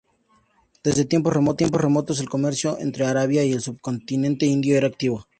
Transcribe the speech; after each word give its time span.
Desde 0.83 1.05
tiempos 1.05 1.31
remotos, 1.31 2.19
el 2.19 2.27
comercio 2.27 2.75
entre 2.79 3.05
Arabia 3.05 3.43
y 3.45 3.51
el 3.51 3.61
Subcontinente 3.61 4.47
Indio 4.47 4.75
era 4.75 4.87
activo. 4.87 5.27